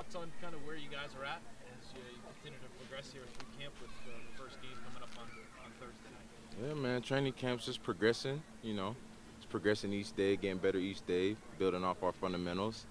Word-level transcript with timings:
thoughts 0.00 0.14
on 0.14 0.32
kind 0.40 0.54
of 0.54 0.64
where 0.64 0.76
you 0.76 0.88
guys 0.88 1.10
are 1.20 1.24
at 1.26 1.40
as 1.76 1.92
you 1.92 2.00
continue 2.32 2.58
to 2.58 2.70
progress 2.80 3.12
here 3.12 3.20
through 3.36 3.60
camp 3.60 3.74
with 3.82 3.90
the 4.06 4.42
first 4.42 4.56
game 4.62 4.72
coming 4.88 5.02
up 5.02 5.10
on, 5.18 5.28
on 5.62 5.70
Thursday 5.78 6.08
night? 6.08 6.68
Yeah, 6.68 6.74
man, 6.74 7.02
training 7.02 7.34
camp's 7.34 7.66
just 7.66 7.82
progressing, 7.82 8.42
you 8.62 8.72
know. 8.72 8.96
It's 9.36 9.44
progressing 9.44 9.92
each 9.92 10.16
day, 10.16 10.36
getting 10.36 10.56
better 10.56 10.78
each 10.78 11.04
day, 11.06 11.36
building 11.58 11.84
off 11.84 12.02
our 12.02 12.12
fundamentals. 12.12 12.86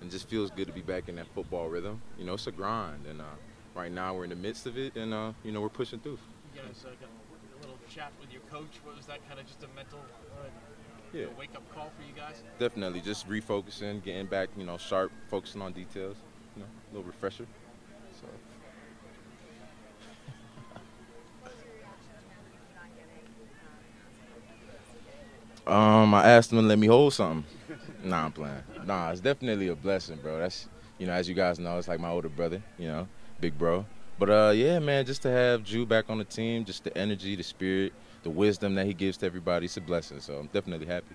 And 0.00 0.10
just 0.10 0.28
feels 0.28 0.50
good 0.50 0.66
to 0.66 0.72
be 0.72 0.80
back 0.80 1.08
in 1.10 1.16
that 1.16 1.26
football 1.34 1.68
rhythm. 1.68 2.00
You 2.18 2.24
know, 2.24 2.34
it's 2.34 2.46
a 2.46 2.52
grind, 2.52 3.06
and 3.06 3.20
uh, 3.20 3.24
right 3.74 3.92
now 3.92 4.14
we're 4.14 4.24
in 4.24 4.30
the 4.30 4.36
midst 4.36 4.66
of 4.66 4.78
it, 4.78 4.96
and, 4.96 5.12
uh, 5.12 5.32
you 5.44 5.52
know, 5.52 5.60
we're 5.60 5.68
pushing 5.68 6.00
through. 6.00 6.18
You 6.54 6.62
guys 6.62 6.82
uh, 6.86 6.90
got 6.98 7.10
a 7.10 7.60
little 7.60 7.78
chat 7.94 8.10
with 8.20 8.32
your 8.32 8.42
coach. 8.50 8.80
What 8.84 8.96
was 8.96 9.04
that 9.06 9.26
kind 9.28 9.38
of 9.38 9.46
just 9.46 9.62
a 9.62 9.68
mental 9.76 10.00
uh, 10.40 10.46
Yeah. 11.12 11.20
you 11.20 11.26
know, 11.26 11.32
wake 11.38 11.54
up 11.54 11.62
call 11.74 11.92
for 11.96 12.02
you 12.02 12.14
guys? 12.16 12.42
Definitely 12.58 13.02
just 13.02 13.28
refocusing, 13.28 14.02
getting 14.02 14.26
back, 14.26 14.48
you 14.56 14.64
know, 14.64 14.78
sharp, 14.78 15.12
focusing 15.28 15.60
on 15.60 15.72
details, 15.72 16.16
you 16.56 16.62
know, 16.62 16.68
a 16.68 16.94
little 16.94 17.06
refresher. 17.06 17.46
So. 18.20 18.26
Um, 25.66 26.12
I 26.14 26.28
asked 26.28 26.52
him 26.52 26.58
to 26.58 26.64
let 26.64 26.78
me 26.78 26.86
hold 26.86 27.14
something. 27.14 27.44
nah, 28.04 28.26
I'm 28.26 28.32
playing. 28.32 28.62
Nah, 28.84 29.10
it's 29.10 29.20
definitely 29.20 29.68
a 29.68 29.76
blessing, 29.76 30.18
bro. 30.22 30.38
That's 30.38 30.68
you 30.98 31.06
know, 31.06 31.12
as 31.12 31.28
you 31.28 31.34
guys 31.34 31.58
know, 31.58 31.78
it's 31.78 31.88
like 31.88 32.00
my 32.00 32.10
older 32.10 32.28
brother, 32.28 32.62
you 32.78 32.86
know, 32.86 33.08
big 33.40 33.58
bro. 33.58 33.86
But 34.18 34.30
uh, 34.30 34.52
yeah, 34.54 34.78
man, 34.78 35.06
just 35.06 35.22
to 35.22 35.30
have 35.30 35.64
Drew 35.64 35.86
back 35.86 36.08
on 36.08 36.18
the 36.18 36.24
team, 36.24 36.64
just 36.64 36.84
the 36.84 36.96
energy, 36.96 37.34
the 37.34 37.42
spirit, 37.42 37.92
the 38.22 38.30
wisdom 38.30 38.74
that 38.76 38.86
he 38.86 38.94
gives 38.94 39.16
to 39.18 39.26
everybody, 39.26 39.64
it's 39.64 39.76
a 39.76 39.80
blessing. 39.80 40.20
So 40.20 40.36
I'm 40.38 40.46
definitely 40.48 40.86
happy. 40.86 41.14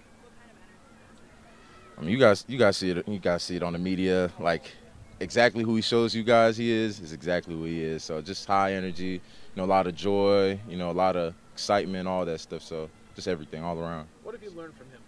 I 1.97 2.01
mean, 2.01 2.11
you 2.11 2.17
guys, 2.17 2.45
you 2.47 2.57
guys 2.57 2.77
see 2.77 2.91
it. 2.91 3.07
You 3.07 3.19
guys 3.19 3.43
see 3.43 3.55
it 3.57 3.63
on 3.63 3.73
the 3.73 3.79
media. 3.79 4.31
Like, 4.39 4.71
exactly 5.19 5.63
who 5.63 5.75
he 5.75 5.81
shows 5.81 6.15
you 6.15 6.23
guys 6.23 6.57
he 6.57 6.71
is 6.71 6.99
is 6.99 7.13
exactly 7.13 7.55
who 7.55 7.65
he 7.65 7.83
is. 7.83 8.03
So 8.03 8.21
just 8.21 8.47
high 8.47 8.73
energy, 8.73 9.13
you 9.13 9.21
know, 9.55 9.65
a 9.65 9.65
lot 9.65 9.87
of 9.87 9.95
joy, 9.95 10.59
you 10.67 10.77
know, 10.77 10.91
a 10.91 10.93
lot 10.93 11.15
of 11.15 11.33
excitement, 11.53 12.07
all 12.07 12.25
that 12.25 12.39
stuff. 12.39 12.61
So 12.63 12.89
just 13.15 13.27
everything 13.27 13.63
all 13.63 13.77
around. 13.77 14.07
What 14.23 14.33
have 14.33 14.43
you 14.43 14.51
learned 14.51 14.75
from 14.75 14.87
him? 14.87 15.01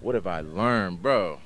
What 0.00 0.14
have 0.14 0.26
I 0.26 0.40
learned, 0.40 1.02
bro? 1.02 1.40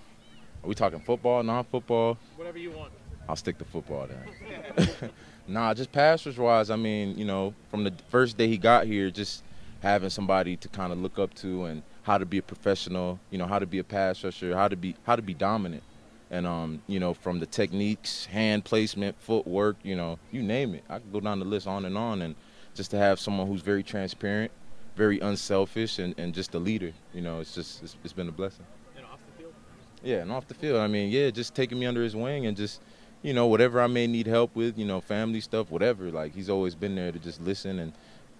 Are 0.62 0.68
we 0.68 0.74
talking 0.74 1.00
football, 1.00 1.42
non-football? 1.42 2.18
Whatever 2.36 2.58
you 2.58 2.70
want. 2.72 2.92
I'll 3.28 3.36
stick 3.36 3.58
to 3.58 3.64
football 3.64 4.08
then. 4.08 5.10
nah, 5.46 5.72
just 5.72 5.92
passers 5.92 6.36
wise, 6.36 6.68
I 6.68 6.76
mean, 6.76 7.16
you 7.16 7.24
know, 7.24 7.54
from 7.70 7.84
the 7.84 7.92
first 8.08 8.36
day 8.36 8.48
he 8.48 8.58
got 8.58 8.86
here, 8.86 9.10
just 9.10 9.44
having 9.80 10.10
somebody 10.10 10.56
to 10.56 10.68
kind 10.68 10.92
of 10.92 10.98
look 10.98 11.18
up 11.18 11.32
to 11.34 11.64
and 11.66 11.82
how 12.02 12.18
to 12.18 12.26
be 12.26 12.38
a 12.38 12.42
professional, 12.42 13.20
you 13.30 13.38
know, 13.38 13.46
how 13.46 13.58
to 13.58 13.66
be 13.66 13.78
a 13.78 13.84
pass 13.84 14.22
rusher, 14.24 14.54
how 14.54 14.68
to 14.68 14.76
be 14.76 14.96
how 15.04 15.16
to 15.16 15.22
be 15.22 15.32
dominant. 15.32 15.82
And 16.30 16.46
um, 16.46 16.82
you 16.86 17.00
know, 17.00 17.12
from 17.12 17.40
the 17.40 17.46
techniques, 17.46 18.26
hand 18.26 18.64
placement, 18.64 19.20
footwork, 19.20 19.76
you 19.82 19.96
know, 19.96 20.18
you 20.30 20.42
name 20.42 20.74
it. 20.74 20.84
I 20.88 20.98
could 20.98 21.12
go 21.12 21.20
down 21.20 21.40
the 21.40 21.44
list 21.44 21.66
on 21.66 21.84
and 21.84 21.98
on 21.98 22.22
and 22.22 22.36
just 22.74 22.92
to 22.92 22.98
have 22.98 23.18
someone 23.18 23.46
who's 23.46 23.62
very 23.62 23.82
transparent, 23.82 24.52
very 24.96 25.18
unselfish 25.20 25.98
and, 25.98 26.14
and 26.18 26.32
just 26.32 26.54
a 26.54 26.58
leader, 26.58 26.92
you 27.12 27.20
know, 27.20 27.40
it's 27.40 27.54
just 27.54 27.82
it's, 27.82 27.96
it's 28.04 28.12
been 28.12 28.28
a 28.28 28.32
blessing. 28.32 28.64
And 28.96 29.04
off 29.06 29.18
the 29.26 29.42
field? 29.42 29.54
Yeah, 30.02 30.16
and 30.18 30.30
off 30.30 30.46
the 30.46 30.54
field, 30.54 30.78
I 30.78 30.86
mean, 30.86 31.10
yeah, 31.10 31.30
just 31.30 31.54
taking 31.54 31.78
me 31.78 31.86
under 31.86 32.02
his 32.02 32.14
wing 32.14 32.46
and 32.46 32.56
just, 32.56 32.80
you 33.22 33.34
know, 33.34 33.46
whatever 33.46 33.80
I 33.80 33.86
may 33.86 34.06
need 34.06 34.26
help 34.26 34.54
with, 34.54 34.78
you 34.78 34.84
know, 34.84 35.00
family 35.00 35.40
stuff, 35.40 35.70
whatever. 35.70 36.10
Like 36.10 36.34
he's 36.34 36.48
always 36.48 36.74
been 36.74 36.94
there 36.94 37.10
to 37.10 37.18
just 37.18 37.40
listen 37.40 37.80
and, 37.80 37.92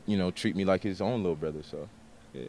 you 0.06 0.16
know, 0.16 0.30
treat 0.30 0.54
me 0.54 0.64
like 0.64 0.82
his 0.82 1.00
own 1.00 1.22
little 1.22 1.36
brother. 1.36 1.62
So, 1.62 1.88
yeah. 2.32 2.42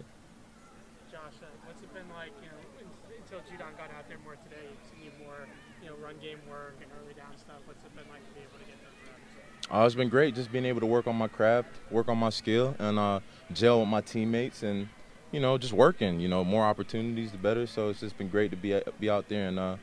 Josh, 1.11 1.19
uh, 1.41 1.45
what's 1.65 1.81
it 1.81 1.93
been 1.93 2.03
like, 2.15 2.31
you 2.41 2.47
know, 2.47 2.57
un- 2.79 3.20
until 3.31 3.47
Judon 3.47 3.77
got 3.77 3.87
out 3.95 4.07
there 4.09 4.17
more 4.25 4.35
today, 4.43 4.67
you 5.01 5.11
more, 5.23 5.47
you 5.81 5.89
know, 5.89 5.95
run 6.03 6.15
game 6.21 6.39
work 6.49 6.75
and 6.81 6.91
early 6.99 7.13
down 7.13 7.31
stuff. 7.37 7.63
What's 7.65 7.79
it 7.85 7.95
been 7.95 8.03
like 8.11 8.27
to 8.27 8.33
be 8.35 8.43
able 8.43 8.59
to 8.59 8.67
get 8.67 8.75
those 8.83 8.99
reps? 9.07 9.71
Uh, 9.71 9.85
it's 9.85 9.95
been 9.95 10.09
great 10.09 10.35
just 10.35 10.51
being 10.51 10.65
able 10.65 10.81
to 10.81 10.85
work 10.85 11.07
on 11.07 11.15
my 11.15 11.29
craft, 11.29 11.69
work 11.89 12.09
on 12.09 12.17
my 12.17 12.29
skill, 12.29 12.75
and 12.77 12.99
uh, 12.99 13.21
gel 13.53 13.79
with 13.79 13.87
my 13.87 14.01
teammates, 14.01 14.63
and 14.63 14.89
you 15.31 15.39
know, 15.39 15.57
just 15.57 15.71
working. 15.71 16.19
You 16.19 16.27
know, 16.27 16.43
more 16.43 16.65
opportunities, 16.65 17.31
the 17.31 17.37
better. 17.37 17.65
So 17.67 17.87
it's 17.89 18.01
just 18.01 18.17
been 18.17 18.27
great 18.27 18.51
to 18.51 18.57
be 18.57 18.75
be 18.99 19.09
out 19.09 19.29
there 19.29 19.47
and 19.47 19.57
uh, 19.57 19.77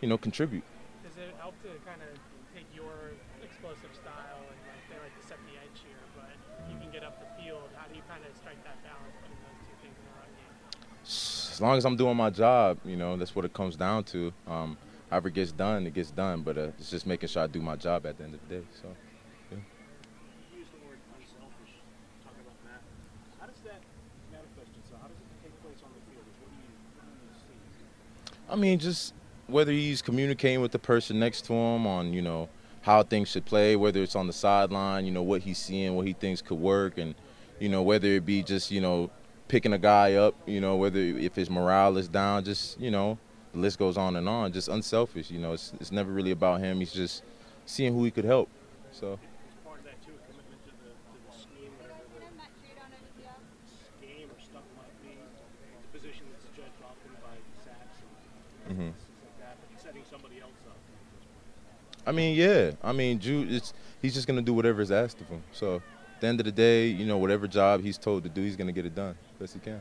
you 0.00 0.08
know, 0.08 0.18
contribute. 0.18 0.64
Does 1.06 1.16
it 1.22 1.30
help 1.38 1.54
to 1.62 1.70
kind 1.86 2.02
of 2.02 2.18
take 2.50 2.66
your 2.74 3.14
explosive 3.46 3.94
style 3.94 4.42
and 4.42 4.58
like 4.66 4.82
they 4.90 4.98
like 4.98 5.14
to 5.14 5.24
set 5.26 5.38
the 5.46 5.54
edge 5.54 5.78
here, 5.86 6.02
but 6.18 6.34
you 6.66 6.74
can 6.82 6.90
get 6.90 7.04
up 7.04 7.14
the 7.22 7.30
field? 7.40 7.70
How 7.78 7.86
do 7.86 7.94
you 7.94 8.02
kind 8.10 8.26
of 8.26 8.34
strike 8.34 8.58
that 8.66 8.82
balance 8.82 9.14
putting 9.22 9.38
those 9.46 9.62
two 9.70 9.76
things 9.86 9.94
in 9.94 10.02
the 10.02 10.14
run 10.18 10.30
game? 10.34 11.47
As 11.58 11.60
long 11.60 11.76
as 11.76 11.84
I'm 11.84 11.96
doing 11.96 12.16
my 12.16 12.30
job, 12.30 12.78
you 12.84 12.94
know, 12.94 13.16
that's 13.16 13.34
what 13.34 13.44
it 13.44 13.52
comes 13.52 13.74
down 13.74 14.04
to. 14.04 14.32
Um, 14.46 14.78
however 15.10 15.26
it 15.26 15.34
gets 15.34 15.50
done, 15.50 15.88
it 15.88 15.92
gets 15.92 16.12
done. 16.12 16.42
But 16.42 16.56
uh, 16.56 16.68
it's 16.78 16.88
just 16.88 17.04
making 17.04 17.30
sure 17.30 17.42
I 17.42 17.48
do 17.48 17.60
my 17.60 17.74
job 17.74 18.06
at 18.06 18.16
the 18.16 18.22
end 18.22 18.34
of 18.34 18.48
the 18.48 18.54
day. 18.54 18.62
So. 18.80 18.86
You 19.50 19.58
used 20.56 20.70
the 20.70 20.76
word 20.86 20.98
unselfish, 21.18 21.74
talking 22.22 22.42
about 22.42 22.54
Matt. 22.64 22.80
How 23.40 23.46
does 23.46 23.56
that 23.64 23.80
manifest 24.30 24.70
itself? 24.78 25.02
How 25.02 25.08
does 25.08 25.16
it 25.16 25.42
take 25.42 25.60
place 25.60 25.82
on 25.82 25.90
the 25.98 26.12
field? 26.12 26.24
What 26.38 26.48
do 26.48 26.54
you, 26.62 26.70
what 26.94 27.02
do 27.02 27.26
you 27.26 27.74
see? 27.74 28.52
I 28.52 28.54
mean, 28.54 28.78
just 28.78 29.12
whether 29.48 29.72
he's 29.72 30.00
communicating 30.00 30.60
with 30.60 30.70
the 30.70 30.78
person 30.78 31.18
next 31.18 31.44
to 31.46 31.54
him 31.54 31.88
on, 31.88 32.12
you 32.12 32.22
know, 32.22 32.48
how 32.82 33.02
things 33.02 33.30
should 33.30 33.46
play, 33.46 33.74
whether 33.74 34.00
it's 34.00 34.14
on 34.14 34.28
the 34.28 34.32
sideline, 34.32 35.06
you 35.06 35.10
know, 35.10 35.24
what 35.24 35.42
he's 35.42 35.58
seeing, 35.58 35.96
what 35.96 36.06
he 36.06 36.12
thinks 36.12 36.40
could 36.40 36.60
work, 36.60 36.98
and, 36.98 37.16
you 37.58 37.68
know, 37.68 37.82
whether 37.82 38.06
it 38.06 38.24
be 38.24 38.44
just, 38.44 38.70
you 38.70 38.80
know, 38.80 39.10
picking 39.48 39.72
a 39.72 39.78
guy 39.78 40.14
up, 40.14 40.34
you 40.46 40.60
know, 40.60 40.76
whether 40.76 40.98
if 40.98 41.34
his 41.34 41.50
morale 41.50 41.96
is 41.96 42.08
down, 42.08 42.44
just, 42.44 42.78
you 42.80 42.90
know, 42.90 43.18
the 43.52 43.58
list 43.58 43.78
goes 43.78 43.96
on 43.96 44.16
and 44.16 44.28
on, 44.28 44.52
just 44.52 44.68
unselfish, 44.68 45.30
you 45.30 45.38
know, 45.38 45.52
it's, 45.52 45.72
it's 45.80 45.90
never 45.90 46.12
really 46.12 46.30
about 46.30 46.60
him. 46.60 46.78
He's 46.78 46.92
just 46.92 47.22
seeing 47.66 47.94
who 47.94 48.04
he 48.04 48.10
could 48.10 48.24
help. 48.24 48.48
So, 48.92 49.14
Is 49.14 49.18
part 49.64 49.78
of 49.80 49.84
that 49.84 49.96
too 50.04 50.12
a 50.12 50.20
commitment 50.30 50.60
to 50.64 50.72
the, 50.84 50.90
to 50.92 51.16
the 51.16 51.32
scheme, 51.40 51.72
whatever 51.80 52.04
the 52.20 54.06
game 54.06 54.28
or 54.28 54.40
stuff 54.40 54.64
might 54.76 54.94
be? 55.02 55.16
The 55.16 55.98
position 55.98 56.24
that's 56.32 56.44
judged 56.56 56.80
often 56.84 57.12
by 57.24 57.34
sacks 57.64 57.98
and 58.68 58.76
Mhm. 58.76 58.92
things 58.92 59.08
like 59.24 59.38
that, 59.40 59.56
but 59.60 59.80
setting 59.80 60.02
somebody 60.10 60.40
else 60.40 60.60
up. 60.68 60.76
I 62.06 62.12
mean, 62.12 62.36
yeah. 62.36 62.72
I 62.82 62.92
mean, 62.92 63.18
Jude, 63.18 63.52
it's, 63.52 63.72
he's 64.00 64.14
just 64.14 64.26
going 64.26 64.38
to 64.38 64.44
do 64.44 64.54
whatever 64.54 64.80
is 64.80 64.90
asked 64.90 65.20
of 65.20 65.28
him. 65.28 65.42
So, 65.52 65.82
at 66.18 66.22
the 66.22 66.26
end 66.26 66.40
of 66.40 66.46
the 66.46 66.52
day, 66.52 66.88
you 66.88 67.06
know, 67.06 67.16
whatever 67.16 67.46
job 67.46 67.80
he's 67.80 67.96
told 67.96 68.24
to 68.24 68.28
do, 68.28 68.42
he's 68.42 68.56
going 68.56 68.66
to 68.66 68.72
get 68.72 68.84
it 68.84 68.92
done 68.92 69.14
best 69.38 69.54
he 69.54 69.60
can. 69.60 69.80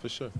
For 0.00 0.08
sure. 0.08 0.32